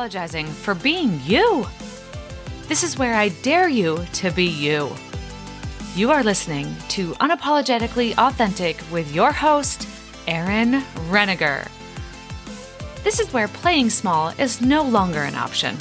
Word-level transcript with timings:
Apologizing 0.00 0.46
for 0.46 0.74
being 0.74 1.20
you. 1.24 1.66
This 2.68 2.82
is 2.82 2.96
where 2.96 3.16
I 3.16 3.28
dare 3.42 3.68
you 3.68 4.02
to 4.14 4.30
be 4.30 4.46
you. 4.46 4.90
You 5.94 6.10
are 6.10 6.24
listening 6.24 6.74
to 6.88 7.12
Unapologetically 7.16 8.16
Authentic 8.16 8.80
with 8.90 9.14
your 9.14 9.30
host, 9.30 9.86
Erin 10.26 10.80
Reniger. 11.10 11.68
This 13.04 13.20
is 13.20 13.30
where 13.34 13.46
playing 13.48 13.90
small 13.90 14.30
is 14.38 14.62
no 14.62 14.82
longer 14.84 15.20
an 15.20 15.34
option. 15.34 15.76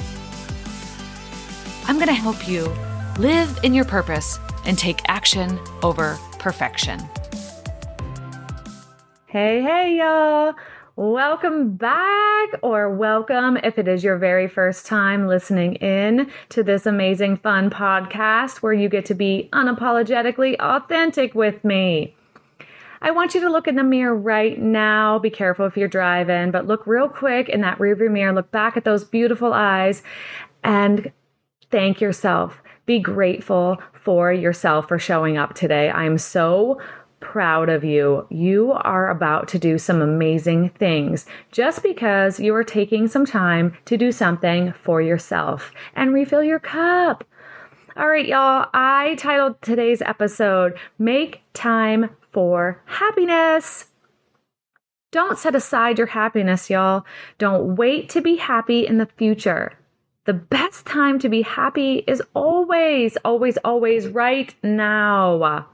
I'm 1.85 1.95
going 1.95 2.07
to 2.07 2.13
help 2.13 2.45
you 2.45 2.65
live 3.19 3.57
in 3.63 3.73
your 3.73 3.85
purpose 3.85 4.37
and 4.65 4.77
take 4.77 4.99
action 5.07 5.57
over 5.81 6.19
perfection. 6.39 6.99
Hey, 9.27 9.61
hey, 9.61 9.95
y'all. 9.97 10.55
Welcome 10.99 11.77
back, 11.77 12.49
or 12.61 12.93
welcome 12.93 13.55
if 13.63 13.79
it 13.79 13.87
is 13.87 14.03
your 14.03 14.17
very 14.17 14.49
first 14.49 14.85
time 14.85 15.27
listening 15.27 15.75
in 15.75 16.29
to 16.49 16.61
this 16.61 16.85
amazing, 16.85 17.37
fun 17.37 17.69
podcast 17.69 18.57
where 18.57 18.73
you 18.73 18.89
get 18.89 19.05
to 19.05 19.13
be 19.13 19.47
unapologetically 19.53 20.57
authentic 20.59 21.33
with 21.33 21.63
me. 21.63 22.17
I 23.01 23.11
want 23.11 23.33
you 23.33 23.39
to 23.39 23.49
look 23.49 23.65
in 23.65 23.77
the 23.77 23.83
mirror 23.83 24.13
right 24.13 24.59
now. 24.59 25.19
Be 25.19 25.29
careful 25.29 25.65
if 25.65 25.77
you're 25.77 25.87
driving, 25.87 26.51
but 26.51 26.67
look 26.67 26.85
real 26.85 27.07
quick 27.07 27.47
in 27.47 27.61
that 27.61 27.79
rearview 27.79 28.11
mirror. 28.11 28.33
Look 28.33 28.51
back 28.51 28.75
at 28.75 28.83
those 28.83 29.05
beautiful 29.05 29.53
eyes 29.53 30.03
and 30.65 31.13
thank 31.71 32.01
yourself. 32.01 32.61
Be 32.85 32.99
grateful 32.99 33.81
for 33.93 34.33
yourself 34.33 34.89
for 34.89 34.99
showing 34.99 35.37
up 35.37 35.53
today. 35.53 35.91
I'm 35.91 36.17
so 36.17 36.81
proud 37.19 37.69
of 37.69 37.83
you. 37.83 38.25
You 38.29 38.71
are 38.71 39.09
about 39.09 39.47
to 39.49 39.59
do 39.59 39.77
some 39.77 40.01
amazing 40.01 40.69
things 40.69 41.25
just 41.51 41.83
because 41.83 42.39
you 42.39 42.53
are 42.55 42.63
taking 42.63 43.07
some 43.07 43.25
time 43.25 43.77
to 43.85 43.97
do 43.97 44.11
something 44.11 44.73
for 44.73 45.01
yourself 45.01 45.71
and 45.95 46.13
refill 46.13 46.43
your 46.43 46.59
cup. 46.59 47.23
All 47.97 48.07
right, 48.07 48.27
y'all, 48.27 48.67
I 48.73 49.15
titled 49.15 49.61
today's 49.61 50.01
episode 50.01 50.77
Make 50.97 51.41
Time 51.53 52.09
for 52.31 52.81
Happiness. 52.85 53.87
Don't 55.11 55.39
set 55.39 55.55
aside 55.55 55.97
your 55.97 56.07
happiness, 56.07 56.69
y'all. 56.69 57.03
Don't 57.39 57.75
wait 57.75 58.09
to 58.09 58.21
be 58.21 58.35
happy 58.35 58.85
in 58.85 58.99
the 58.99 59.07
future. 59.17 59.73
The 60.25 60.33
best 60.33 60.85
time 60.85 61.17
to 61.19 61.29
be 61.29 61.41
happy 61.41 62.03
is 62.05 62.21
always, 62.35 63.17
always, 63.25 63.57
always 63.57 64.07
right 64.07 64.53
now. 64.61 65.65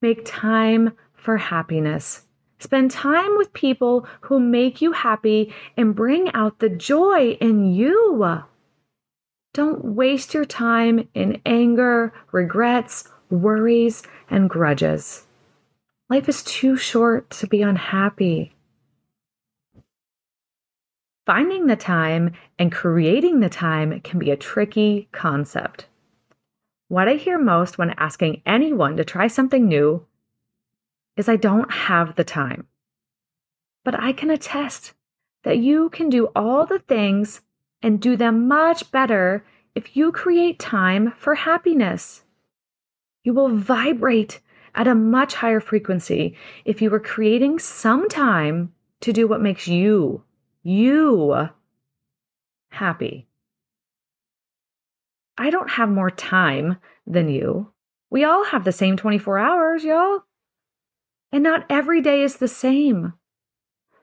Make 0.00 0.24
time 0.24 0.92
for 1.14 1.36
happiness. 1.36 2.24
Spend 2.60 2.90
time 2.90 3.36
with 3.36 3.52
people 3.52 4.06
who 4.22 4.38
make 4.40 4.80
you 4.80 4.92
happy 4.92 5.52
and 5.76 5.94
bring 5.94 6.32
out 6.34 6.58
the 6.58 6.68
joy 6.68 7.36
in 7.40 7.72
you. 7.72 8.42
Don't 9.54 9.84
waste 9.84 10.34
your 10.34 10.44
time 10.44 11.08
in 11.14 11.40
anger, 11.46 12.12
regrets, 12.32 13.08
worries, 13.30 14.02
and 14.30 14.48
grudges. 14.48 15.26
Life 16.10 16.28
is 16.28 16.42
too 16.42 16.76
short 16.76 17.28
to 17.30 17.46
be 17.46 17.62
unhappy. 17.62 18.52
Finding 21.26 21.66
the 21.66 21.76
time 21.76 22.32
and 22.58 22.72
creating 22.72 23.40
the 23.40 23.50
time 23.50 24.00
can 24.00 24.18
be 24.18 24.30
a 24.30 24.36
tricky 24.36 25.08
concept. 25.12 25.86
What 26.88 27.06
I 27.06 27.14
hear 27.14 27.38
most 27.38 27.76
when 27.76 27.90
asking 27.98 28.40
anyone 28.46 28.96
to 28.96 29.04
try 29.04 29.26
something 29.26 29.68
new 29.68 30.06
is 31.18 31.28
I 31.28 31.36
don't 31.36 31.70
have 31.70 32.16
the 32.16 32.24
time. 32.24 32.66
But 33.84 34.00
I 34.00 34.12
can 34.12 34.30
attest 34.30 34.94
that 35.42 35.58
you 35.58 35.90
can 35.90 36.08
do 36.08 36.26
all 36.34 36.64
the 36.64 36.78
things 36.78 37.42
and 37.82 38.00
do 38.00 38.16
them 38.16 38.48
much 38.48 38.90
better 38.90 39.44
if 39.74 39.96
you 39.96 40.12
create 40.12 40.58
time 40.58 41.12
for 41.12 41.34
happiness. 41.34 42.24
You 43.22 43.34
will 43.34 43.54
vibrate 43.54 44.40
at 44.74 44.88
a 44.88 44.94
much 44.94 45.34
higher 45.34 45.60
frequency 45.60 46.36
if 46.64 46.80
you 46.80 46.92
are 46.94 47.00
creating 47.00 47.58
some 47.58 48.08
time 48.08 48.72
to 49.00 49.12
do 49.12 49.28
what 49.28 49.42
makes 49.42 49.68
you, 49.68 50.22
you 50.62 51.48
happy. 52.70 53.26
I 55.38 55.50
don't 55.50 55.70
have 55.70 55.88
more 55.88 56.10
time 56.10 56.78
than 57.06 57.28
you. 57.28 57.72
We 58.10 58.24
all 58.24 58.44
have 58.46 58.64
the 58.64 58.72
same 58.72 58.96
24 58.96 59.38
hours, 59.38 59.84
y'all. 59.84 60.24
And 61.30 61.44
not 61.44 61.64
every 61.70 62.00
day 62.00 62.22
is 62.22 62.36
the 62.36 62.48
same. 62.48 63.12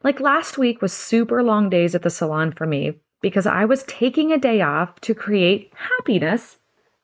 Like 0.02 0.20
last 0.20 0.58
week 0.58 0.82
was 0.82 0.94
super 0.94 1.44
long 1.44 1.70
days 1.70 1.94
at 1.94 2.04
the 2.04 2.10
salon 2.10 2.54
for 2.54 2.66
me 2.66 2.94
because 3.22 3.46
I 3.46 3.66
was 3.66 3.84
taking 3.84 4.32
a 4.32 4.38
day 4.38 4.62
off 4.62 5.02
to 5.02 5.14
create 5.14 5.74
happiness 5.76 6.60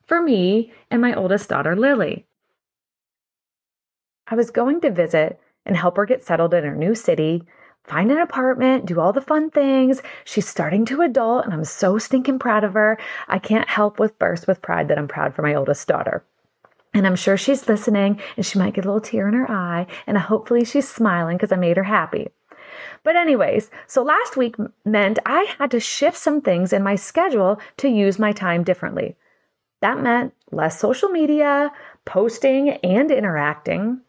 for 0.06 0.22
me 0.22 0.72
and 0.90 1.02
my 1.02 1.14
oldest 1.14 1.50
daughter, 1.50 1.76
Lily. 1.76 2.26
I 4.28 4.36
was 4.36 4.52
going 4.52 4.80
to 4.82 4.92
visit 4.92 5.40
and 5.66 5.76
help 5.76 5.98
her 5.98 6.06
get 6.06 6.24
settled 6.24 6.54
in 6.54 6.64
her 6.64 6.76
new 6.76 6.96
city 6.96 7.44
find 7.84 8.12
an 8.12 8.20
apartment, 8.20 8.86
do 8.86 9.00
all 9.00 9.14
the 9.14 9.22
fun 9.22 9.50
things. 9.50 10.02
She's 10.24 10.48
starting 10.48 10.86
to 10.86 11.02
adult, 11.02 11.46
and 11.46 11.54
I'm 11.54 11.66
so 11.66 11.98
stinking 11.98 12.40
proud 12.40 12.64
of 12.64 12.74
her. 12.74 12.98
I 13.28 13.40
can't 13.40 13.70
help 13.70 14.00
with 14.00 14.20
burst 14.20 14.48
with 14.48 14.62
pride 14.62 14.88
that 14.88 14.98
I'm 14.98 15.08
proud 15.08 15.34
for 15.34 15.42
my 15.42 15.54
oldest 15.56 15.88
daughter. 15.88 16.24
And 16.94 17.08
I'm 17.08 17.16
sure 17.16 17.38
she's 17.38 17.70
listening 17.70 18.20
and 18.36 18.46
she 18.46 18.60
might 18.60 18.74
get 18.74 18.86
a 18.86 18.88
little 18.88 19.02
tear 19.02 19.28
in 19.28 19.34
her 19.34 19.50
eye, 19.50 19.88
and 20.08 20.18
hopefully 20.18 20.66
she's 20.66 20.88
smiling 20.88 21.38
because 21.38 21.52
I 21.52 21.58
made 21.58 21.78
her 21.78 21.84
happy. 21.84 22.30
But, 23.04 23.16
anyways, 23.16 23.70
so 23.88 24.04
last 24.04 24.38
week 24.38 24.56
meant 24.86 25.20
I 25.26 25.54
had 25.58 25.72
to 25.72 25.80
shift 25.80 26.18
some 26.18 26.42
things 26.42 26.74
in 26.74 26.84
my 26.84 26.96
schedule 26.96 27.60
to 27.78 27.88
use 27.88 28.20
my 28.20 28.32
time 28.32 28.64
differently. 28.64 29.16
That 29.82 30.02
meant 30.02 30.34
less 30.52 30.80
social 30.80 31.10
media, 31.10 31.72
posting, 32.06 32.70
and 32.70 33.10
interacting. 33.10 34.02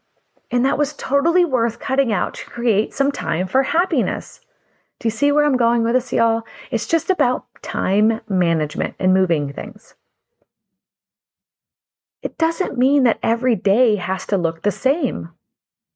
And 0.52 0.66
that 0.66 0.76
was 0.76 0.92
totally 0.92 1.46
worth 1.46 1.80
cutting 1.80 2.12
out 2.12 2.34
to 2.34 2.44
create 2.44 2.92
some 2.92 3.10
time 3.10 3.48
for 3.48 3.62
happiness. 3.62 4.40
Do 5.00 5.06
you 5.06 5.10
see 5.10 5.32
where 5.32 5.46
I'm 5.46 5.56
going 5.56 5.82
with 5.82 5.94
this, 5.94 6.12
y'all? 6.12 6.42
It's 6.70 6.86
just 6.86 7.08
about 7.08 7.46
time 7.62 8.20
management 8.28 8.94
and 8.98 9.14
moving 9.14 9.50
things. 9.50 9.94
It 12.20 12.36
doesn't 12.36 12.78
mean 12.78 13.04
that 13.04 13.18
every 13.22 13.56
day 13.56 13.96
has 13.96 14.26
to 14.26 14.36
look 14.36 14.62
the 14.62 14.70
same. 14.70 15.30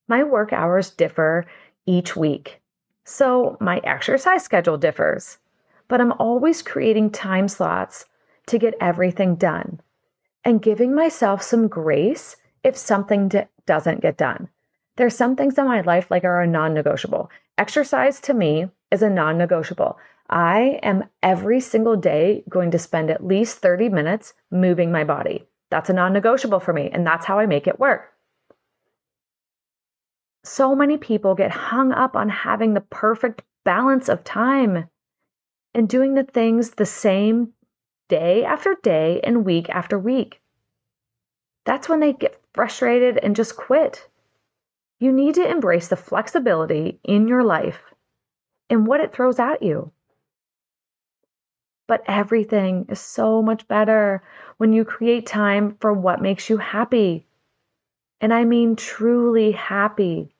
My 0.08 0.24
work 0.24 0.54
hours 0.54 0.90
differ 0.90 1.44
each 1.84 2.16
week, 2.16 2.60
so 3.04 3.58
my 3.60 3.78
exercise 3.84 4.42
schedule 4.42 4.78
differs. 4.78 5.38
But 5.86 6.00
I'm 6.00 6.12
always 6.12 6.62
creating 6.62 7.10
time 7.10 7.46
slots 7.46 8.06
to 8.46 8.58
get 8.58 8.74
everything 8.80 9.36
done 9.36 9.80
and 10.44 10.62
giving 10.62 10.94
myself 10.94 11.42
some 11.42 11.68
grace 11.68 12.36
if 12.66 12.76
something 12.76 13.28
d- 13.28 13.42
doesn't 13.64 14.00
get 14.00 14.16
done. 14.16 14.48
There's 14.96 15.14
some 15.14 15.36
things 15.36 15.56
in 15.56 15.66
my 15.66 15.82
life 15.82 16.10
like 16.10 16.24
are 16.24 16.42
a 16.42 16.48
non-negotiable. 16.48 17.30
Exercise 17.56 18.20
to 18.22 18.34
me 18.34 18.68
is 18.90 19.02
a 19.02 19.08
non-negotiable. 19.08 19.96
I 20.28 20.80
am 20.82 21.04
every 21.22 21.60
single 21.60 21.94
day 21.96 22.42
going 22.48 22.72
to 22.72 22.78
spend 22.78 23.08
at 23.08 23.24
least 23.24 23.58
30 23.58 23.88
minutes 23.90 24.34
moving 24.50 24.90
my 24.90 25.04
body. 25.04 25.46
That's 25.70 25.90
a 25.90 25.92
non-negotiable 25.92 26.58
for 26.58 26.72
me 26.72 26.90
and 26.92 27.06
that's 27.06 27.26
how 27.26 27.38
I 27.38 27.46
make 27.46 27.68
it 27.68 27.78
work. 27.78 28.12
So 30.42 30.74
many 30.74 30.96
people 30.96 31.36
get 31.36 31.52
hung 31.52 31.92
up 31.92 32.16
on 32.16 32.28
having 32.28 32.74
the 32.74 32.80
perfect 32.80 33.42
balance 33.64 34.08
of 34.08 34.24
time 34.24 34.88
and 35.72 35.88
doing 35.88 36.14
the 36.14 36.24
things 36.24 36.70
the 36.70 36.86
same 36.86 37.52
day 38.08 38.44
after 38.44 38.74
day 38.82 39.20
and 39.22 39.44
week 39.44 39.68
after 39.68 39.96
week. 39.96 40.40
That's 41.66 41.88
when 41.88 42.00
they 42.00 42.12
get 42.12 42.40
frustrated 42.54 43.18
and 43.18 43.36
just 43.36 43.56
quit. 43.56 44.08
You 45.00 45.12
need 45.12 45.34
to 45.34 45.46
embrace 45.46 45.88
the 45.88 45.96
flexibility 45.96 47.00
in 47.04 47.28
your 47.28 47.42
life 47.42 47.92
and 48.70 48.86
what 48.86 49.00
it 49.00 49.12
throws 49.12 49.38
at 49.38 49.62
you. 49.62 49.90
But 51.88 52.02
everything 52.06 52.86
is 52.88 53.00
so 53.00 53.42
much 53.42 53.68
better 53.68 54.22
when 54.56 54.72
you 54.72 54.84
create 54.84 55.26
time 55.26 55.76
for 55.80 55.92
what 55.92 56.22
makes 56.22 56.48
you 56.48 56.56
happy. 56.56 57.26
And 58.20 58.32
I 58.32 58.44
mean 58.44 58.76
truly 58.76 59.52
happy. 59.52 60.34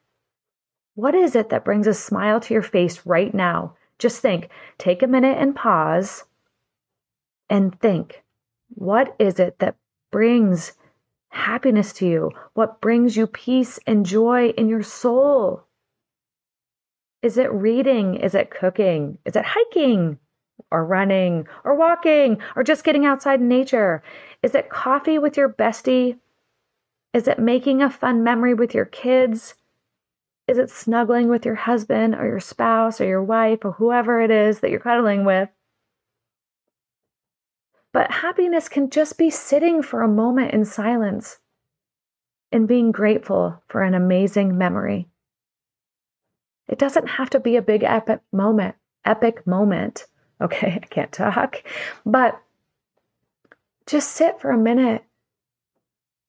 What 0.95 1.15
is 1.15 1.37
it 1.37 1.51
that 1.51 1.65
brings 1.65 1.87
a 1.87 1.93
smile 1.93 2.41
to 2.41 2.55
your 2.55 2.63
face 2.63 3.05
right 3.05 3.35
now? 3.35 3.77
Just 3.99 4.23
think, 4.23 4.49
take 4.79 5.03
a 5.03 5.07
minute 5.07 5.39
and 5.39 5.55
pause 5.55 6.25
and 7.51 7.79
think. 7.81 8.23
What 8.71 9.15
is 9.19 9.39
it 9.39 9.59
that 9.59 9.77
brings 10.11 10.73
happiness 11.29 11.93
to 11.95 12.07
you? 12.07 12.31
What 12.55 12.81
brings 12.81 13.17
you 13.17 13.27
peace 13.27 13.79
and 13.87 14.07
joy 14.07 14.51
in 14.51 14.69
your 14.69 14.83
soul? 14.83 15.65
Is 17.23 17.39
it 17.39 17.53
reading? 17.53 18.17
Is 18.17 18.35
it 18.35 18.51
cooking? 18.51 19.19
Is 19.25 19.37
it 19.37 19.45
hiking 19.45 20.19
or 20.71 20.85
running 20.85 21.47
or 21.65 21.75
walking 21.75 22.39
or 22.55 22.63
just 22.63 22.85
getting 22.85 23.07
outside 23.07 23.41
in 23.41 23.49
nature? 23.49 24.03
Is 24.43 24.55
it 24.55 24.71
coffee 24.71 25.19
with 25.19 25.37
your 25.37 25.49
bestie? 25.49 26.19
Is 27.13 27.29
it 27.29 27.39
making 27.39 27.83
a 27.83 27.91
fun 27.91 28.23
memory 28.23 28.55
with 28.55 28.75
your 28.75 28.85
kids? 28.85 29.55
Is 30.47 30.59
it 30.59 30.71
snuggling 30.71 31.29
with 31.29 31.45
your 31.45 31.55
husband 31.55 32.15
or 32.15 32.27
your 32.27 32.41
spouse 32.41 33.01
or 33.01 33.07
your 33.07 33.23
wife 33.23 33.65
or 33.65 33.73
whoever 33.73 34.21
it 34.21 34.31
is 34.31 34.61
that 34.61 34.71
you're 34.71 34.81
cuddling 34.81 35.25
with? 35.25 35.49
But 37.97 38.11
happiness 38.11 38.69
can 38.69 38.91
just 38.91 39.17
be 39.17 39.31
sitting 39.31 39.83
for 39.83 40.03
a 40.03 40.07
moment 40.07 40.53
in 40.53 40.67
silence 40.67 41.39
and 42.53 42.69
being 42.69 42.93
grateful 42.93 43.63
for 43.69 43.83
an 43.83 43.95
amazing 43.95 44.59
memory. 44.59 45.09
It 46.69 46.79
doesn't 46.79 47.07
have 47.09 47.31
to 47.31 47.41
be 47.41 47.57
a 47.57 47.63
big 47.63 47.85
epic 47.85 48.21
moment, 48.31 48.75
epic 49.07 49.47
moment. 49.47 50.05
Okay, 50.43 50.79
I 50.83 50.87
can't 50.87 51.11
talk. 51.11 51.63
But 52.05 52.39
just 53.87 54.11
sit 54.11 54.39
for 54.39 54.51
a 54.51 54.59
minute 54.59 55.03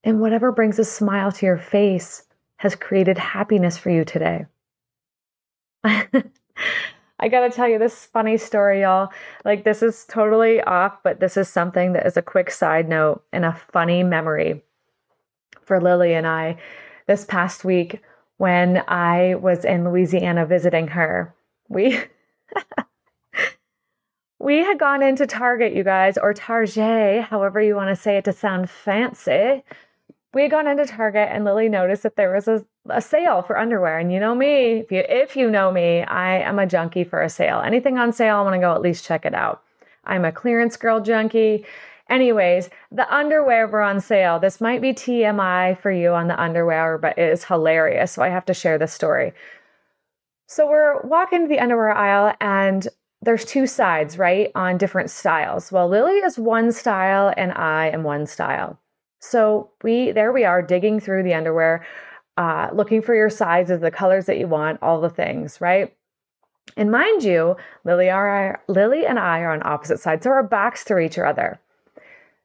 and 0.06 0.22
whatever 0.22 0.54
brings 0.54 0.80
a 0.80 0.86
smile 0.86 1.34
to 1.34 1.46
your 1.46 1.58
face 1.58 2.24
has 2.56 2.76
created 2.76 3.18
happiness 3.18 3.78
for 3.78 3.90
you 3.90 4.06
today. 4.06 4.46
I 7.20 7.30
got 7.30 7.42
to 7.42 7.50
tell 7.50 7.68
you 7.68 7.80
this 7.80 8.06
funny 8.06 8.38
story, 8.38 8.82
y'all. 8.82 9.10
Like, 9.44 9.64
this 9.64 9.82
is 9.82 10.06
totally 10.06 10.62
off, 10.62 11.02
but 11.04 11.20
this 11.20 11.36
is 11.36 11.48
something 11.48 11.94
that 11.94 12.06
is 12.06 12.18
a 12.18 12.22
quick 12.22 12.52
side 12.52 12.88
note 12.88 13.24
and 13.34 13.44
a 13.44 13.60
funny 13.72 14.04
memory 14.04 14.64
for 15.64 15.82
Lily 15.82 16.14
and 16.14 16.28
I 16.28 16.58
this 17.08 17.26
past 17.26 17.66
week 17.66 18.02
when 18.38 18.84
I 18.88 19.36
was 19.36 19.66
in 19.66 19.84
Louisiana 19.84 20.46
visiting 20.46 20.90
her. 20.90 21.34
We. 21.70 22.00
we 24.40 24.58
had 24.58 24.80
gone 24.80 25.02
into 25.02 25.26
Target, 25.26 25.74
you 25.74 25.84
guys, 25.84 26.18
or 26.18 26.34
Target, 26.34 27.24
however 27.24 27.60
you 27.62 27.76
want 27.76 27.90
to 27.90 28.02
say 28.02 28.18
it 28.18 28.26
to 28.26 28.34
sound 28.34 28.70
fancy. 28.70 29.64
We 30.34 30.44
had 30.44 30.52
gone 30.52 30.68
into 30.68 30.86
Target 30.86 31.30
and 31.32 31.46
Lily 31.46 31.70
noticed 31.70 32.04
that 32.04 32.16
there 32.16 32.34
was 32.34 32.48
a 32.48 32.66
a 32.90 33.02
sale 33.02 33.42
for 33.42 33.58
underwear. 33.58 34.00
And 34.00 34.12
you 34.12 34.20
know 34.20 34.36
me, 34.36 34.80
if 34.80 34.92
you 34.92 35.04
if 35.08 35.36
you 35.36 35.50
know 35.50 35.72
me, 35.72 36.04
I 36.04 36.40
am 36.40 36.60
a 36.60 36.68
junkie 36.68 37.04
for 37.04 37.22
a 37.22 37.30
sale. 37.30 37.62
Anything 37.62 37.98
on 37.98 38.14
sale, 38.14 38.38
I 38.38 38.42
want 38.42 38.56
to 38.56 38.60
go 38.60 38.74
at 38.74 38.82
least 38.82 39.06
check 39.06 39.26
it 39.26 39.34
out. 39.34 39.64
I'm 40.06 40.26
a 40.26 40.32
clearance 40.32 40.78
girl 40.78 41.02
junkie. 41.02 41.66
Anyways, 42.10 42.70
the 42.92 43.14
underwear 43.14 43.68
were 43.68 43.82
on 43.82 44.00
sale. 44.00 44.40
This 44.40 44.62
might 44.62 44.82
be 44.82 44.94
TMI 44.94 45.78
for 45.82 45.92
you 45.92 46.12
on 46.12 46.30
the 46.30 46.42
underwear, 46.42 46.98
but 46.98 47.18
it 47.18 47.30
is 47.30 47.44
hilarious. 47.44 48.14
So 48.14 48.22
I 48.22 48.30
have 48.30 48.46
to 48.46 48.54
share 48.54 48.78
this 48.78 48.94
story. 48.94 49.34
So 50.48 50.70
we're 50.70 51.02
walking 51.02 51.42
to 51.42 51.48
the 51.50 51.60
underwear 51.60 51.92
aisle 51.92 52.34
and 52.40 52.88
there's 53.22 53.44
two 53.44 53.68
sides, 53.68 54.18
right, 54.18 54.52
on 54.56 54.78
different 54.78 55.10
styles. 55.10 55.72
Well, 55.72 55.90
Lily 55.90 56.20
is 56.20 56.40
one 56.40 56.72
style 56.72 57.34
and 57.36 57.52
I 57.52 57.88
am 57.90 58.04
one 58.04 58.26
style. 58.26 58.80
So 59.20 59.72
we 59.84 60.12
there 60.12 60.32
we 60.32 60.46
are 60.46 60.62
digging 60.62 61.00
through 61.00 61.24
the 61.24 61.34
underwear 61.34 61.86
uh, 62.38 62.70
looking 62.72 63.02
for 63.02 63.16
your 63.16 63.30
sizes, 63.30 63.82
the 63.82 63.92
colors 63.92 64.28
that 64.28 64.38
you 64.38 64.48
want, 64.48 64.80
all 64.82 65.02
the 65.02 65.10
things, 65.10 65.60
right? 65.60 65.94
And 66.76 66.92
mind 66.92 67.24
you, 67.24 67.56
Lily, 67.84 68.10
are, 68.10 68.62
Lily 68.68 69.06
and 69.06 69.18
I 69.18 69.40
are 69.40 69.54
on 69.54 69.66
opposite 69.66 70.00
sides, 70.00 70.24
so 70.24 70.30
our 70.30 70.44
backs 70.44 70.84
to 70.86 71.00
each 71.00 71.18
other. 71.18 71.60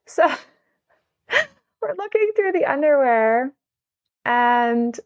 So 0.06 0.24
we're 1.82 1.94
looking 1.98 2.30
through 2.34 2.52
the 2.52 2.64
underwear, 2.64 3.52
and 4.24 4.98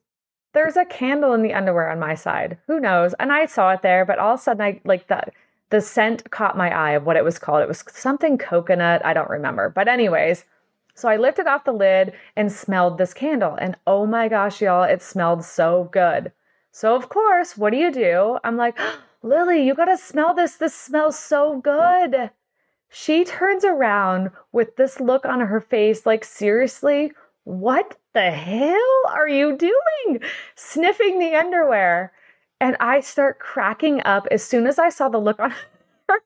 there's 0.55 0.77
a 0.77 0.85
candle 0.85 1.35
in 1.35 1.43
the 1.43 1.55
underwear 1.55 1.91
on 1.91 1.99
my 1.99 2.15
side. 2.15 2.59
Who 2.69 2.79
knows? 2.79 3.15
And 3.15 3.33
I 3.33 3.47
saw 3.47 3.73
it 3.73 3.83
there, 3.83 4.05
but 4.05 4.19
all 4.19 4.35
of 4.35 4.41
a 4.41 4.43
sudden, 4.43 4.63
I 4.63 4.81
like 4.85 5.09
the 5.09 5.23
the 5.69 5.81
scent 5.81 6.31
caught 6.31 6.57
my 6.57 6.71
eye 6.71 6.93
of 6.93 7.05
what 7.07 7.17
it 7.17 7.25
was 7.25 7.41
called. 7.41 7.61
It 7.61 7.67
was 7.67 7.83
something 7.93 8.39
coconut. 8.39 9.05
I 9.05 9.13
don't 9.13 9.29
remember. 9.29 9.69
But 9.69 9.89
anyways, 9.89 10.45
so 10.97 11.11
I 11.11 11.17
lifted 11.19 11.47
off 11.47 11.65
the 11.65 11.73
lid 11.73 12.15
and 12.37 12.51
smelled 12.51 12.97
this 12.97 13.13
candle. 13.13 13.55
And 13.55 13.77
oh 13.87 14.07
my 14.07 14.29
gosh, 14.29 14.63
y'all, 14.63 14.83
it 14.83 15.03
smelled 15.03 15.45
so 15.45 15.91
good. 15.93 16.33
So, 16.73 16.97
of 16.97 17.11
course, 17.11 17.57
what 17.57 17.71
do 17.71 17.77
you 17.77 17.93
do? 17.93 18.39
I'm 18.43 18.57
like, 18.57 18.79
Lily, 19.23 19.65
you 19.65 19.75
got 19.75 19.87
to 19.87 19.99
smell 19.99 20.33
this. 20.35 20.57
This 20.57 20.75
smells 20.75 21.19
so 21.19 21.61
good. 21.61 22.31
She 22.89 23.25
turns 23.25 23.63
around 23.63 24.31
with 24.53 24.77
this 24.77 24.99
look 24.99 25.27
on 25.27 25.41
her 25.41 25.61
face 25.61 26.07
like, 26.07 26.25
seriously, 26.25 27.13
what 27.45 27.99
the 28.15 28.31
hell 28.31 29.03
are 29.11 29.29
you 29.29 29.55
doing? 29.55 30.21
Sniffing 30.55 31.19
the 31.19 31.35
underwear. 31.35 32.13
And 32.59 32.75
I 32.81 33.01
start 33.01 33.39
cracking 33.39 34.01
up 34.07 34.27
as 34.31 34.43
soon 34.43 34.67
as 34.67 34.79
I 34.79 34.89
saw 34.89 35.11
the 35.11 35.19
look 35.19 35.41
on 35.41 35.51
her 36.09 36.21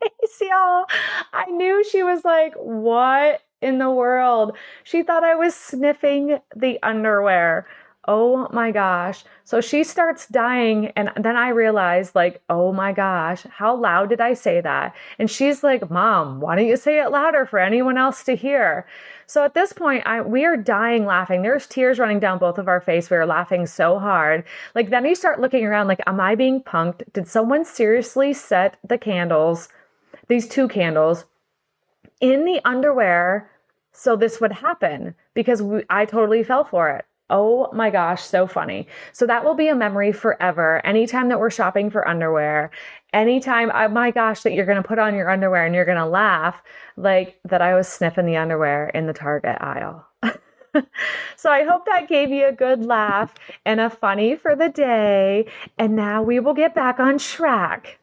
face, 0.00 0.40
y'all. 0.40 0.86
I 1.34 1.44
knew 1.50 1.84
she 1.84 2.02
was 2.02 2.24
like, 2.24 2.54
what 2.54 3.42
in 3.64 3.78
the 3.78 3.90
world. 3.90 4.56
She 4.84 5.02
thought 5.02 5.24
I 5.24 5.34
was 5.34 5.54
sniffing 5.54 6.38
the 6.54 6.78
underwear. 6.82 7.66
Oh 8.06 8.48
my 8.52 8.70
gosh. 8.70 9.24
So 9.44 9.62
she 9.62 9.82
starts 9.82 10.28
dying. 10.28 10.88
And 10.94 11.10
then 11.16 11.36
I 11.36 11.48
realize, 11.48 12.14
like, 12.14 12.42
oh 12.50 12.70
my 12.70 12.92
gosh, 12.92 13.44
how 13.44 13.74
loud 13.74 14.10
did 14.10 14.20
I 14.20 14.34
say 14.34 14.60
that? 14.60 14.94
And 15.18 15.30
she's 15.30 15.62
like, 15.64 15.90
Mom, 15.90 16.40
why 16.40 16.54
don't 16.54 16.66
you 16.66 16.76
say 16.76 17.00
it 17.00 17.10
louder 17.10 17.46
for 17.46 17.58
anyone 17.58 17.96
else 17.96 18.22
to 18.24 18.36
hear? 18.36 18.86
So 19.26 19.42
at 19.42 19.54
this 19.54 19.72
point, 19.72 20.06
I, 20.06 20.20
we 20.20 20.44
are 20.44 20.56
dying 20.56 21.06
laughing. 21.06 21.40
There's 21.40 21.66
tears 21.66 21.98
running 21.98 22.20
down 22.20 22.38
both 22.38 22.58
of 22.58 22.68
our 22.68 22.80
face. 22.80 23.08
We 23.08 23.16
are 23.16 23.24
laughing 23.24 23.66
so 23.66 23.98
hard. 23.98 24.44
Like, 24.74 24.90
then 24.90 25.06
you 25.06 25.14
start 25.14 25.40
looking 25.40 25.64
around, 25.64 25.88
like, 25.88 26.02
am 26.06 26.20
I 26.20 26.34
being 26.34 26.62
punked? 26.62 27.10
Did 27.14 27.26
someone 27.26 27.64
seriously 27.64 28.34
set 28.34 28.76
the 28.86 28.98
candles, 28.98 29.70
these 30.28 30.46
two 30.46 30.68
candles, 30.68 31.24
in 32.20 32.44
the 32.44 32.60
underwear 32.66 33.50
so 33.94 34.16
this 34.16 34.40
would 34.40 34.52
happen 34.52 35.14
because 35.34 35.62
we, 35.62 35.82
I 35.88 36.04
totally 36.04 36.42
fell 36.42 36.64
for 36.64 36.90
it. 36.90 37.04
Oh 37.30 37.70
my 37.72 37.88
gosh, 37.88 38.22
so 38.22 38.46
funny. 38.46 38.86
So 39.12 39.26
that 39.26 39.44
will 39.44 39.54
be 39.54 39.68
a 39.68 39.74
memory 39.74 40.12
forever. 40.12 40.84
Anytime 40.84 41.28
that 41.30 41.40
we're 41.40 41.50
shopping 41.50 41.90
for 41.90 42.06
underwear, 42.06 42.70
anytime, 43.14 43.70
oh 43.72 43.88
my 43.88 44.10
gosh, 44.10 44.42
that 44.42 44.52
you're 44.52 44.66
going 44.66 44.82
to 44.82 44.86
put 44.86 44.98
on 44.98 45.14
your 45.14 45.30
underwear 45.30 45.64
and 45.64 45.74
you're 45.74 45.86
going 45.86 45.96
to 45.96 46.06
laugh 46.06 46.62
like 46.96 47.38
that 47.44 47.62
I 47.62 47.74
was 47.74 47.88
sniffing 47.88 48.26
the 48.26 48.36
underwear 48.36 48.90
in 48.90 49.06
the 49.06 49.14
Target 49.14 49.56
aisle. 49.60 50.06
so 51.36 51.50
I 51.50 51.64
hope 51.64 51.86
that 51.86 52.08
gave 52.08 52.30
you 52.30 52.46
a 52.46 52.52
good 52.52 52.84
laugh 52.84 53.32
and 53.64 53.80
a 53.80 53.88
funny 53.88 54.36
for 54.36 54.54
the 54.54 54.68
day. 54.68 55.46
And 55.78 55.96
now 55.96 56.22
we 56.22 56.40
will 56.40 56.54
get 56.54 56.74
back 56.74 57.00
on 57.00 57.16
track. 57.16 57.98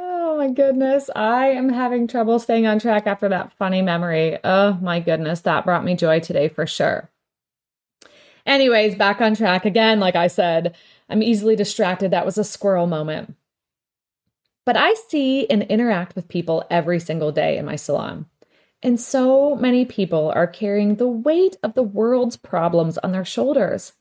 Oh 0.00 0.36
my 0.36 0.50
goodness. 0.50 1.10
I 1.16 1.48
am 1.48 1.68
having 1.70 2.06
trouble 2.06 2.38
staying 2.38 2.68
on 2.68 2.78
track 2.78 3.08
after 3.08 3.28
that 3.30 3.52
funny 3.54 3.82
memory. 3.82 4.38
Oh 4.44 4.74
my 4.80 5.00
goodness. 5.00 5.40
That 5.40 5.64
brought 5.64 5.84
me 5.84 5.96
joy 5.96 6.20
today 6.20 6.48
for 6.48 6.66
sure. 6.66 7.10
Anyways, 8.46 8.94
back 8.94 9.20
on 9.20 9.34
track 9.34 9.64
again. 9.64 9.98
Like 9.98 10.14
I 10.14 10.28
said, 10.28 10.76
I'm 11.08 11.22
easily 11.22 11.56
distracted. 11.56 12.12
That 12.12 12.24
was 12.24 12.38
a 12.38 12.44
squirrel 12.44 12.86
moment. 12.86 13.34
But 14.64 14.76
I 14.76 14.94
see 15.08 15.48
and 15.50 15.64
interact 15.64 16.14
with 16.14 16.28
people 16.28 16.64
every 16.70 17.00
single 17.00 17.32
day 17.32 17.58
in 17.58 17.66
my 17.66 17.76
salon. 17.76 18.26
And 18.80 19.00
so 19.00 19.56
many 19.56 19.84
people 19.84 20.30
are 20.30 20.46
carrying 20.46 20.94
the 20.94 21.08
weight 21.08 21.56
of 21.64 21.74
the 21.74 21.82
world's 21.82 22.36
problems 22.36 22.98
on 22.98 23.10
their 23.10 23.24
shoulders 23.24 23.94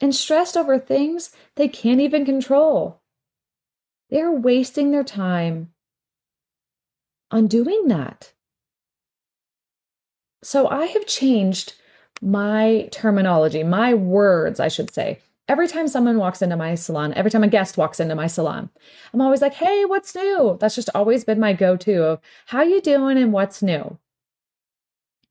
and 0.00 0.12
stressed 0.12 0.56
over 0.56 0.78
things 0.78 1.30
they 1.54 1.68
can't 1.68 2.00
even 2.00 2.24
control. 2.24 3.00
They're 4.10 4.32
wasting 4.32 4.90
their 4.90 5.04
time 5.04 5.72
on 7.30 7.46
doing 7.46 7.88
that. 7.88 8.32
So 10.42 10.68
I 10.68 10.86
have 10.86 11.06
changed 11.06 11.74
my 12.22 12.88
terminology, 12.90 13.62
my 13.62 13.94
words, 13.94 14.60
I 14.60 14.68
should 14.68 14.92
say. 14.92 15.20
Every 15.48 15.66
time 15.66 15.88
someone 15.88 16.18
walks 16.18 16.42
into 16.42 16.56
my 16.56 16.74
salon, 16.74 17.14
every 17.14 17.30
time 17.30 17.42
a 17.42 17.48
guest 17.48 17.78
walks 17.78 18.00
into 18.00 18.14
my 18.14 18.26
salon, 18.26 18.70
I'm 19.12 19.20
always 19.20 19.40
like, 19.40 19.54
"Hey, 19.54 19.84
what's 19.84 20.14
new?" 20.14 20.58
That's 20.60 20.74
just 20.74 20.90
always 20.94 21.24
been 21.24 21.40
my 21.40 21.54
go-to 21.54 22.04
of 22.04 22.20
how 22.46 22.62
you 22.62 22.80
doing 22.80 23.16
and 23.16 23.32
what's 23.32 23.62
new. 23.62 23.98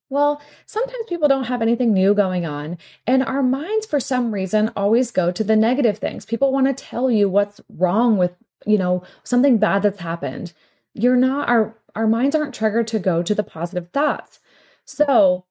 Well, 0.10 0.41
sometimes 0.65 1.05
people 1.07 1.27
don't 1.27 1.46
have 1.46 1.62
anything 1.62 1.93
new 1.93 2.13
going 2.13 2.46
on, 2.46 2.77
and 3.05 3.22
our 3.24 3.43
minds, 3.43 3.86
for 3.86 4.00
some 4.00 4.34
reason, 4.34 4.72
always 4.75 5.12
go 5.12 5.31
to 5.31 5.43
the 5.43 5.55
negative 5.55 5.98
things. 6.00 6.25
People 6.25 6.51
want 6.51 6.67
to 6.67 6.74
tell 6.74 7.12
you 7.12 7.29
what's 7.29 7.62
wrong 7.69 8.17
with 8.17 8.34
you 8.65 8.77
know, 8.77 9.03
something 9.23 9.57
bad 9.57 9.83
that's 9.83 9.99
happened, 9.99 10.53
you're 10.93 11.15
not 11.15 11.49
our 11.49 11.75
our 11.95 12.07
minds 12.07 12.35
aren't 12.35 12.53
triggered 12.53 12.87
to 12.87 12.99
go 12.99 13.23
to 13.23 13.33
the 13.33 13.43
positive 13.43 13.89
thoughts. 13.91 14.39
So, 14.85 15.45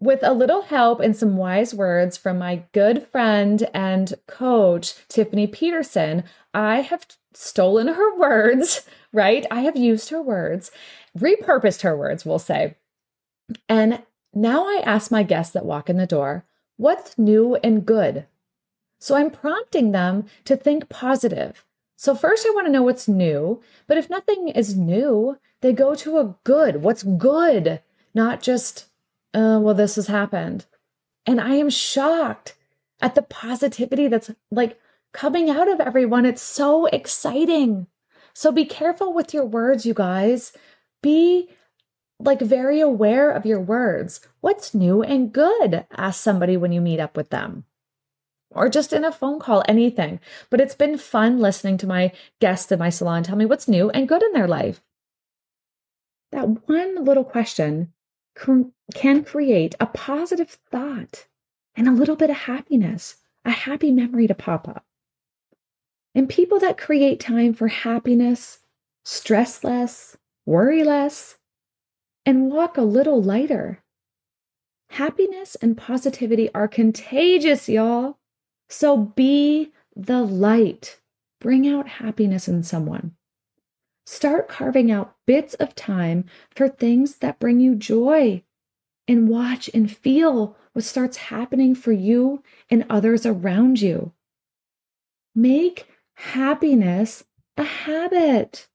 with 0.00 0.20
a 0.22 0.32
little 0.32 0.62
help 0.62 1.00
and 1.00 1.16
some 1.16 1.36
wise 1.36 1.74
words 1.74 2.16
from 2.16 2.38
my 2.38 2.62
good 2.72 3.06
friend 3.08 3.68
and 3.74 4.14
coach, 4.28 4.94
Tiffany 5.08 5.46
Peterson, 5.48 6.22
I 6.54 6.82
have 6.82 7.06
stolen 7.34 7.88
her 7.88 8.16
words, 8.16 8.86
right? 9.12 9.44
I 9.50 9.60
have 9.60 9.76
used 9.76 10.10
her 10.10 10.22
words, 10.22 10.70
repurposed 11.18 11.82
her 11.82 11.96
words, 11.96 12.24
we'll 12.24 12.38
say. 12.38 12.76
And 13.68 14.02
now 14.32 14.64
I 14.66 14.82
ask 14.84 15.10
my 15.10 15.22
guests 15.22 15.52
that 15.54 15.64
walk 15.64 15.90
in 15.90 15.96
the 15.96 16.06
door, 16.06 16.44
what's 16.76 17.18
new 17.18 17.56
and 17.56 17.84
good? 17.84 18.26
So 19.00 19.16
I'm 19.16 19.30
prompting 19.30 19.92
them 19.92 20.26
to 20.44 20.56
think 20.56 20.88
positive, 20.88 21.64
so, 22.00 22.14
first, 22.14 22.46
I 22.46 22.50
want 22.54 22.68
to 22.68 22.72
know 22.72 22.84
what's 22.84 23.08
new. 23.08 23.60
But 23.88 23.98
if 23.98 24.08
nothing 24.08 24.50
is 24.50 24.78
new, 24.78 25.36
they 25.62 25.72
go 25.72 25.96
to 25.96 26.18
a 26.18 26.36
good. 26.44 26.80
What's 26.80 27.02
good? 27.02 27.82
Not 28.14 28.40
just, 28.40 28.86
uh, 29.34 29.58
well, 29.60 29.74
this 29.74 29.96
has 29.96 30.06
happened. 30.06 30.66
And 31.26 31.40
I 31.40 31.56
am 31.56 31.68
shocked 31.68 32.54
at 33.00 33.16
the 33.16 33.22
positivity 33.22 34.06
that's 34.06 34.30
like 34.52 34.78
coming 35.12 35.50
out 35.50 35.68
of 35.68 35.80
everyone. 35.80 36.24
It's 36.24 36.40
so 36.40 36.86
exciting. 36.86 37.88
So 38.32 38.52
be 38.52 38.64
careful 38.64 39.12
with 39.12 39.34
your 39.34 39.44
words, 39.44 39.84
you 39.84 39.92
guys. 39.92 40.52
Be 41.02 41.50
like 42.20 42.40
very 42.40 42.78
aware 42.78 43.32
of 43.32 43.44
your 43.44 43.60
words. 43.60 44.20
What's 44.40 44.72
new 44.72 45.02
and 45.02 45.32
good? 45.32 45.84
Ask 45.96 46.22
somebody 46.22 46.56
when 46.56 46.70
you 46.70 46.80
meet 46.80 47.00
up 47.00 47.16
with 47.16 47.30
them 47.30 47.64
or 48.58 48.68
just 48.68 48.92
in 48.92 49.04
a 49.04 49.12
phone 49.12 49.38
call, 49.38 49.62
anything. 49.68 50.20
But 50.50 50.60
it's 50.60 50.74
been 50.74 50.98
fun 50.98 51.38
listening 51.38 51.78
to 51.78 51.86
my 51.86 52.12
guests 52.40 52.70
in 52.70 52.78
my 52.78 52.90
salon 52.90 53.22
tell 53.22 53.36
me 53.36 53.44
what's 53.46 53.68
new 53.68 53.90
and 53.90 54.08
good 54.08 54.22
in 54.22 54.32
their 54.32 54.48
life. 54.48 54.82
That 56.32 56.68
one 56.68 57.04
little 57.04 57.24
question 57.24 57.92
can 58.34 59.24
create 59.24 59.74
a 59.80 59.86
positive 59.86 60.50
thought 60.70 61.26
and 61.74 61.88
a 61.88 61.92
little 61.92 62.16
bit 62.16 62.30
of 62.30 62.36
happiness, 62.36 63.16
a 63.44 63.50
happy 63.50 63.90
memory 63.90 64.26
to 64.26 64.34
pop 64.34 64.68
up. 64.68 64.84
And 66.14 66.28
people 66.28 66.58
that 66.60 66.76
create 66.76 67.20
time 67.20 67.54
for 67.54 67.68
happiness, 67.68 68.58
stress 69.04 69.64
less, 69.64 70.16
worry 70.44 70.84
less, 70.84 71.38
and 72.26 72.50
walk 72.50 72.76
a 72.76 72.82
little 72.82 73.22
lighter. 73.22 73.82
Happiness 74.90 75.54
and 75.56 75.76
positivity 75.76 76.52
are 76.54 76.68
contagious, 76.68 77.68
y'all. 77.68 78.17
So 78.68 78.96
be 78.96 79.72
the 79.96 80.22
light. 80.22 81.00
Bring 81.40 81.68
out 81.68 81.88
happiness 81.88 82.48
in 82.48 82.62
someone. 82.62 83.14
Start 84.06 84.48
carving 84.48 84.90
out 84.90 85.16
bits 85.26 85.54
of 85.54 85.74
time 85.74 86.24
for 86.50 86.68
things 86.68 87.16
that 87.16 87.38
bring 87.38 87.60
you 87.60 87.74
joy 87.74 88.42
and 89.06 89.28
watch 89.28 89.70
and 89.72 89.90
feel 89.90 90.56
what 90.72 90.84
starts 90.84 91.16
happening 91.16 91.74
for 91.74 91.92
you 91.92 92.42
and 92.70 92.84
others 92.88 93.26
around 93.26 93.80
you. 93.80 94.12
Make 95.34 95.86
happiness 96.14 97.24
a 97.56 97.62
habit. 97.62 98.68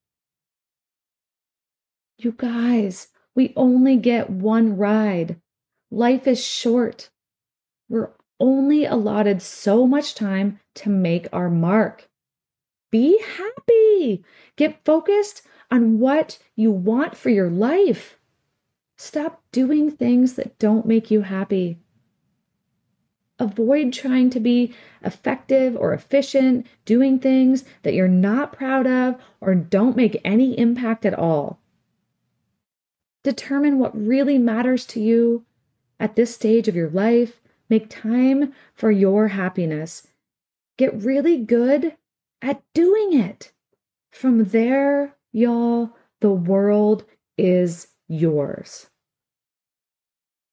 You 2.18 2.32
guys, 2.32 3.08
we 3.36 3.54
only 3.56 3.98
get 3.98 4.30
one 4.30 4.78
ride. 4.78 5.42
Life 5.92 6.28
is 6.28 6.44
short. 6.44 7.10
We're 7.90 8.12
only 8.40 8.86
allotted 8.86 9.42
so 9.42 9.88
much 9.88 10.16
time 10.16 10.60
to 10.76 10.90
make 10.90 11.28
our 11.32 11.50
mark. 11.50 12.10
Be 12.92 13.20
happy. 13.38 14.24
Get 14.56 14.84
focused 14.86 15.42
on 15.72 16.00
what 16.00 16.38
you 16.56 16.72
want 16.72 17.16
for 17.18 17.30
your 17.30 17.50
life. 17.50 18.18
Stop 18.98 19.42
doing 19.52 19.92
things 19.92 20.34
that 20.34 20.60
don't 20.60 20.86
make 20.86 21.10
you 21.10 21.22
happy. 21.22 21.80
Avoid 23.40 23.92
trying 23.92 24.30
to 24.30 24.40
be 24.40 24.74
effective 25.02 25.76
or 25.76 25.94
efficient, 25.94 26.68
doing 26.86 27.20
things 27.20 27.66
that 27.82 27.94
you're 27.94 28.08
not 28.08 28.54
proud 28.54 28.86
of 28.86 29.20
or 29.42 29.56
don't 29.56 29.98
make 29.98 30.22
any 30.24 30.58
impact 30.58 31.06
at 31.06 31.14
all. 31.14 31.60
Determine 33.24 33.80
what 33.80 34.00
really 34.00 34.38
matters 34.38 34.86
to 34.88 35.02
you 35.02 35.46
at 36.00 36.16
this 36.16 36.36
stage 36.36 36.68
of 36.68 36.76
your 36.76 36.90
life. 36.90 37.42
Make 37.74 37.90
time 37.90 38.54
for 38.76 38.92
your 38.92 39.30
happiness. 39.30 40.06
Get 40.78 40.94
really 41.04 41.40
good 41.40 41.98
at 42.40 42.62
doing 42.76 43.20
it. 43.20 43.52
From 44.12 44.44
there, 44.44 45.16
y'all, 45.32 45.90
the 46.22 46.30
world 46.30 47.04
is 47.36 47.88
yours. 48.08 48.92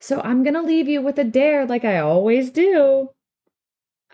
So 0.00 0.22
I'm 0.22 0.42
going 0.42 0.54
to 0.54 0.62
leave 0.62 0.88
you 0.88 1.02
with 1.02 1.18
a 1.18 1.24
dare 1.24 1.66
like 1.66 1.84
I 1.84 1.98
always 1.98 2.50
do. 2.50 3.10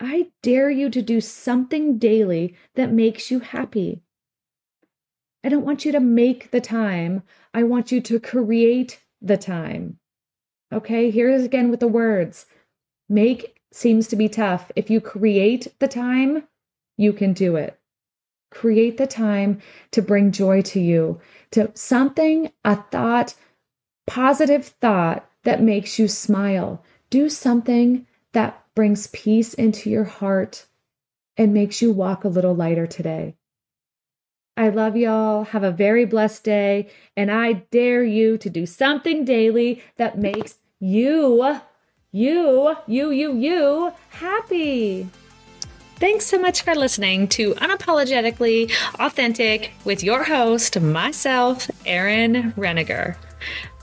I 0.01 0.33
dare 0.43 0.69
you 0.69 0.91
to 0.91 1.01
do 1.01 1.21
something 1.21 1.99
daily 1.99 2.57
that 2.75 2.93
makes 2.93 3.31
you 3.31 3.39
happy. 3.39 4.03
I 5.45 5.49
don't 5.49 5.65
want 5.65 5.85
you 5.85 5.93
to 5.93 6.01
make 6.01 6.51
the 6.51 6.61
time. 6.61 7.23
I 7.55 7.63
want 7.63 7.93
you 7.93 8.01
to 8.01 8.19
create 8.19 9.01
the 9.23 9.37
time. 9.37 10.01
Okay, 10.73 11.13
here's 11.13 11.45
again 11.45 11.71
with 11.71 11.79
the 11.79 11.87
words. 11.87 12.47
Make 13.09 13.61
seems 13.73 14.09
to 14.09 14.17
be 14.17 14.29
tough. 14.29 14.71
If 14.75 14.91
you 14.91 15.01
create 15.01 15.69
the 15.79 15.89
time, 15.89 16.45
you 16.97 17.13
can 17.13 17.33
do 17.33 17.57
it. 17.57 17.79
Create 18.51 18.97
the 18.97 19.07
time 19.07 19.61
to 19.91 20.01
bring 20.01 20.33
joy 20.33 20.63
to 20.63 20.81
you, 20.81 21.21
to 21.51 21.71
something, 21.75 22.51
a 22.65 22.77
thought, 22.77 23.35
positive 24.07 24.67
thought 24.67 25.29
that 25.45 25.63
makes 25.63 25.99
you 25.99 26.09
smile. 26.09 26.83
Do 27.11 27.29
something 27.29 28.07
that 28.33 28.65
brings 28.75 29.09
peace 29.09 29.55
into 29.55 29.91
your 29.91 30.05
heart 30.05 30.67
and 31.37 31.53
makes 31.53 31.83
you 31.83 31.93
walk 31.93 32.25
a 32.25 32.29
little 32.29 32.55
lighter 32.55 32.87
today. 32.87 33.37
I 34.57 34.71
love 34.71 34.97
y'all. 34.97 35.45
Have 35.45 35.65
a 35.65 35.71
very 35.71 36.07
blessed 36.07 36.45
day. 36.45 36.89
And 37.17 37.31
I 37.31 37.53
dare 37.71 38.05
you 38.05 38.39
to 38.39 38.49
do 38.49 38.65
something 38.65 39.25
daily 39.25 39.83
that 39.97 40.19
makes 40.19 40.57
you, 40.81 41.61
you, 42.17 42.77
you, 42.87 43.11
you, 43.11 43.37
you 43.37 43.93
happy. 44.11 45.09
Thanks 45.97 46.27
so 46.27 46.39
much 46.39 46.63
for 46.63 46.75
listening 46.75 47.29
to 47.29 47.55
Unapologetically 47.55 48.71
Authentic 48.99 49.73
with 49.85 50.03
your 50.03 50.23
host, 50.25 50.81
myself, 50.81 51.71
Erin 51.87 52.53
Reniger 52.53 53.17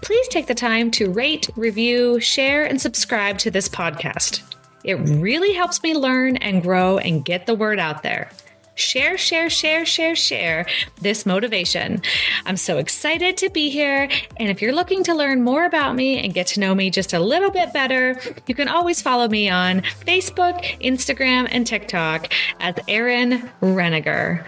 please 0.04 0.28
take 0.28 0.48
the 0.48 0.54
time 0.54 0.92
to 0.92 1.10
rate, 1.10 1.50
review, 1.56 2.20
share, 2.20 2.66
and 2.66 2.80
subscribe 2.80 3.38
to 3.38 3.50
this 3.50 3.70
podcast. 3.70 4.42
It 4.84 4.96
really 4.96 5.54
helps 5.54 5.82
me 5.82 5.96
learn 5.96 6.36
and 6.38 6.62
grow 6.62 6.98
and 6.98 7.24
get 7.24 7.46
the 7.46 7.56
word 7.56 7.80
out 7.80 8.04
there. 8.04 8.30
Share, 8.76 9.18
share, 9.18 9.50
share, 9.50 9.86
share, 9.86 10.16
share 10.16 10.66
this 11.02 11.26
motivation. 11.26 12.02
I'm 12.46 12.58
so 12.58 12.78
excited 12.78 13.38
to 13.38 13.50
be 13.50 13.70
here. 13.70 14.10
And 14.38 14.50
if 14.50 14.62
you're 14.62 14.74
looking 14.74 15.04
to 15.04 15.14
learn 15.14 15.44
more 15.44 15.66
about 15.66 15.96
me 15.96 16.24
and 16.24 16.34
get 16.34 16.48
to 16.48 16.60
know 16.60 16.74
me 16.74 16.90
just 16.90 17.14
a 17.14 17.20
little 17.20 17.52
bit 17.52 17.72
better, 17.72 18.20
you 18.48 18.56
can 18.56 18.68
always 18.68 19.02
follow 19.02 19.28
me 19.28 19.50
on 19.50 19.82
Facebook, 19.82 20.64
Instagram, 20.82 21.48
and 21.52 21.68
TikTok 21.68 22.34
as 22.60 22.76
Erin 22.88 23.50
Reniger. 23.62 24.46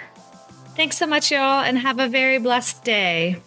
Thanks 0.76 0.98
so 0.98 1.06
much, 1.06 1.32
y'all, 1.32 1.64
and 1.64 1.78
have 1.78 2.00
a 2.00 2.08
very 2.08 2.40
blessed 2.40 2.84
day. 2.84 3.38